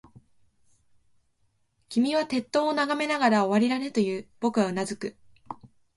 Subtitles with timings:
[1.89, 4.27] 君は鉄塔を眺めながら、終わりだね、と言う。
[4.39, 5.15] 僕はうなずく。